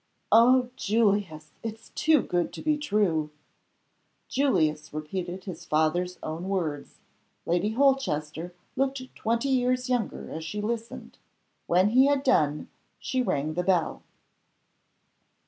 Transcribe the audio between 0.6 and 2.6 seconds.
Julius! it's too good